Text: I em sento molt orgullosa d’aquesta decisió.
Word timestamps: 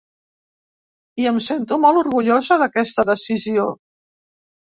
I 1.23 1.27
em 1.31 1.35
sento 1.47 1.77
molt 1.83 2.01
orgullosa 2.01 2.59
d’aquesta 2.61 3.05
decisió. 3.13 3.67